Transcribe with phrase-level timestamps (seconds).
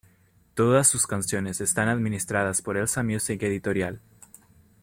[0.55, 4.01] Todas sus canciones están administradas por Elsa Music Editorial.